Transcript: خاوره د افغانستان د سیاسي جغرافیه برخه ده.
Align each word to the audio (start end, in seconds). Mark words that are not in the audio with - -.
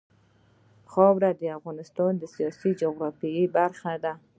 خاوره 0.91 1.31
د 1.41 1.43
افغانستان 1.57 2.11
د 2.17 2.23
سیاسي 2.35 2.69
جغرافیه 2.81 3.43
برخه 3.57 3.93
ده. 4.03 4.13